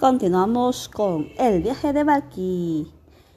[0.00, 2.90] Continuamos con el viaje de Malky.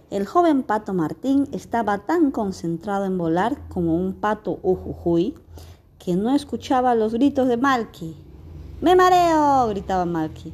[0.10, 5.36] El joven pato Martín estaba tan concentrado en volar como un pato ujujuy
[6.00, 8.16] que no escuchaba los gritos de Malky.
[8.80, 9.68] ¡Me mareo!
[9.68, 10.54] gritaba Malky.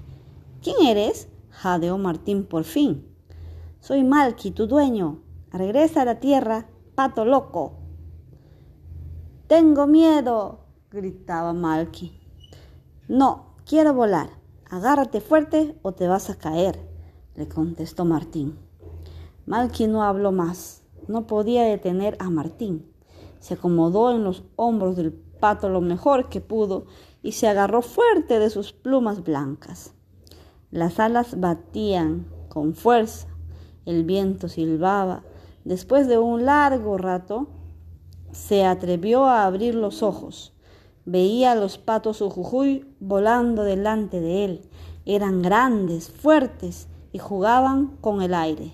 [0.64, 1.28] ¿Quién eres?
[1.52, 3.08] jadeó Martín por fin.
[3.80, 5.20] Soy Malky, tu dueño.
[5.52, 6.66] Regresa a la tierra,
[6.96, 7.74] pato loco.
[9.46, 12.20] Tengo miedo, gritaba Malky.
[13.08, 14.39] No, quiero volar.
[14.70, 16.80] Agárrate fuerte o te vas a caer,
[17.36, 18.60] le contestó Martín.
[19.48, 20.84] Malky no habló más.
[21.08, 22.86] No podía detener a Martín.
[23.40, 26.86] Se acomodó en los hombros del pato lo mejor que pudo
[27.24, 29.96] y se agarró fuerte de sus plumas blancas.
[30.70, 33.28] Las alas batían con fuerza,
[33.86, 35.24] el viento silbaba.
[35.66, 37.48] Después de un largo rato,
[38.32, 40.54] se atrevió a abrir los ojos.
[41.06, 44.62] Veía a los patos ujujuy volando delante de él.
[45.06, 48.74] Eran grandes, fuertes y jugaban con el aire.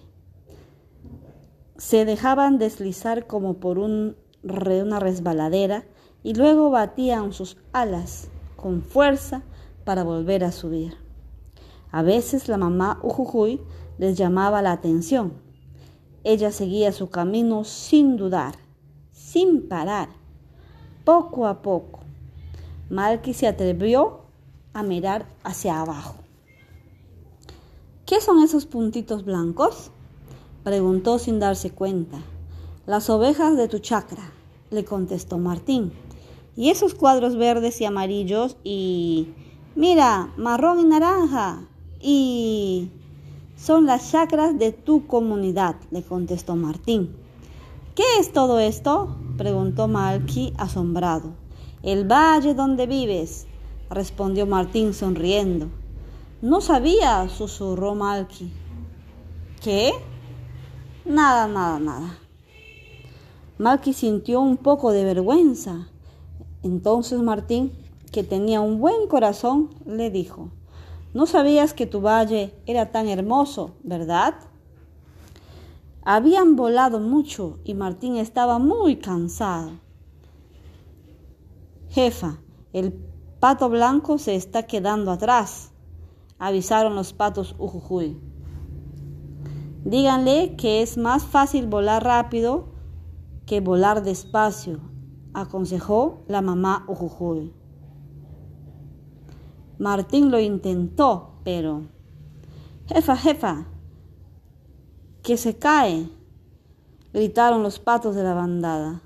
[1.77, 5.85] Se dejaban deslizar como por un, una resbaladera
[6.23, 9.43] y luego batían sus alas con fuerza
[9.83, 10.97] para volver a subir.
[11.91, 13.61] A veces la mamá ujujuy
[13.97, 15.33] les llamaba la atención.
[16.23, 18.55] Ella seguía su camino sin dudar,
[19.11, 20.09] sin parar,
[21.03, 22.04] poco a poco
[22.89, 24.21] Malky se atrevió
[24.73, 26.15] a mirar hacia abajo.
[28.05, 29.89] ¿Qué son esos puntitos blancos?
[30.63, 32.19] preguntó sin darse cuenta.
[32.85, 34.31] Las ovejas de tu chacra,
[34.69, 35.91] le contestó Martín.
[36.55, 39.29] Y esos cuadros verdes y amarillos y...
[39.75, 41.67] Mira, marrón y naranja.
[41.99, 42.91] Y...
[43.57, 47.15] Son las chacras de tu comunidad, le contestó Martín.
[47.95, 49.15] ¿Qué es todo esto?
[49.37, 51.44] preguntó Malky asombrado.
[51.85, 53.45] El valle donde vives,
[53.91, 55.67] respondió Martín sonriendo.
[56.41, 58.51] No sabía, susurró Malky.
[59.61, 59.91] ¿Qué?
[61.05, 62.17] Nada, nada, nada.
[63.59, 65.87] Malky sintió un poco de vergüenza.
[66.63, 67.71] Entonces Martín,
[68.11, 70.49] que tenía un buen corazón, le dijo,
[71.13, 74.33] No sabías que tu valle era tan hermoso, ¿verdad?
[76.03, 79.84] Habían volado mucho y Martín estaba muy cansado.
[81.95, 82.41] Jefa,
[82.73, 82.91] el
[83.39, 85.71] pato blanco se está quedando atrás,
[86.37, 88.19] avisaron los patos Ujujuy.
[89.85, 92.67] Díganle que es más fácil volar rápido
[93.45, 94.81] que volar despacio,
[95.33, 97.53] aconsejó la mamá Ujujuy.
[99.79, 101.83] Martín lo intentó, pero...
[102.87, 103.67] Jefa, jefa,
[105.23, 106.09] que se cae,
[107.13, 109.01] gritaron los patos de la bandada.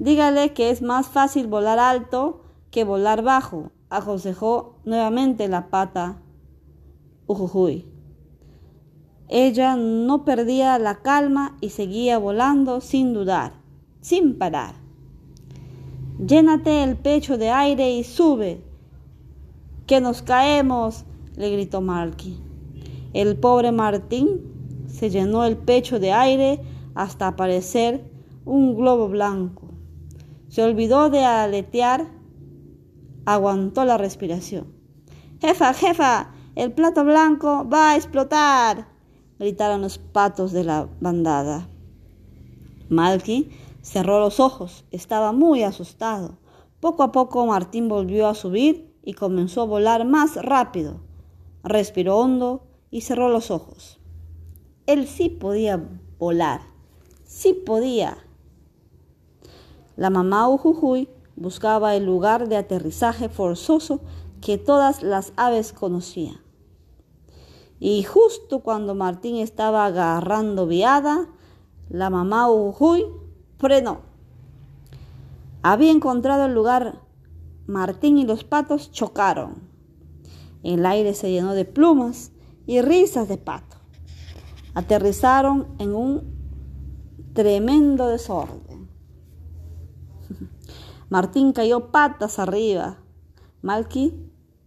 [0.00, 2.40] Dígale que es más fácil volar alto
[2.70, 6.22] que volar bajo, aconsejó nuevamente la pata
[7.26, 7.84] Ujujuy.
[9.28, 13.52] Ella no perdía la calma y seguía volando sin dudar,
[14.00, 14.74] sin parar.
[16.18, 18.64] Llénate el pecho de aire y sube,
[19.86, 21.04] que nos caemos,
[21.36, 22.40] le gritó Marky.
[23.12, 24.40] El pobre Martín
[24.86, 26.62] se llenó el pecho de aire
[26.94, 28.10] hasta aparecer
[28.46, 29.69] un globo blanco.
[30.50, 32.08] Se olvidó de aletear,
[33.24, 34.74] aguantó la respiración.
[35.40, 38.88] Jefa, jefa, el plato blanco va a explotar,
[39.38, 41.68] gritaron los patos de la bandada.
[42.88, 43.48] Malky
[43.80, 46.38] cerró los ojos, estaba muy asustado.
[46.80, 51.00] Poco a poco Martín volvió a subir y comenzó a volar más rápido.
[51.62, 54.00] Respiró hondo y cerró los ojos.
[54.86, 55.80] Él sí podía
[56.18, 56.62] volar,
[57.22, 58.18] sí podía.
[60.00, 64.00] La mamá Ujujuy buscaba el lugar de aterrizaje forzoso
[64.40, 66.38] que todas las aves conocían.
[67.80, 71.28] Y justo cuando Martín estaba agarrando viada,
[71.90, 73.08] la mamá Ujujuy
[73.58, 74.00] frenó.
[75.60, 77.02] Había encontrado el lugar.
[77.66, 79.56] Martín y los patos chocaron.
[80.62, 82.32] El aire se llenó de plumas
[82.66, 83.76] y risas de pato.
[84.72, 86.22] Aterrizaron en un
[87.34, 88.69] tremendo desorden.
[91.10, 92.98] Martín cayó patas arriba.
[93.62, 94.14] Malky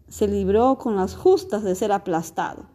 [0.10, 2.66] se libró con las justas de ser aplastado.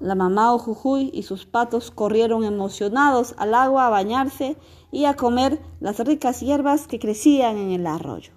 [0.00, 4.56] La mamá Ojujuy y sus patos corrieron emocionados al agua a bañarse
[4.90, 8.32] y a comer las ricas hierbas que crecían en el arroyo.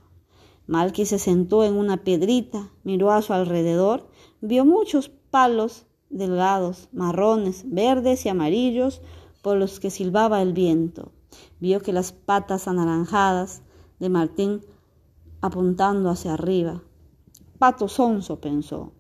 [0.68, 4.10] Malky se sentó en una piedrita, miró a su alrededor,
[4.42, 9.02] vio muchos palos delgados, marrones, verdes y amarillos
[9.42, 11.14] por los que silbaba el viento.
[11.62, 13.62] Vio que las patas anaranjadas
[14.00, 14.62] de Martín
[15.42, 16.81] apuntando hacia arriba.
[17.59, 18.92] Pato sonso, pensó.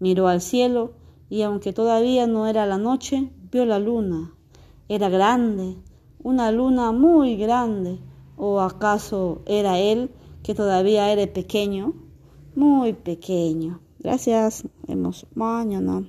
[0.00, 0.92] Miró al cielo
[1.30, 4.32] y aunque todavía no era la noche, vio la luna.
[4.88, 5.76] Era grande,
[6.22, 7.98] una luna muy grande.
[8.36, 10.10] ¿O acaso era él
[10.42, 11.94] que todavía era pequeño?
[12.54, 13.80] Muy pequeño.
[14.00, 14.64] Gracias.
[14.86, 16.04] Vemos mañana.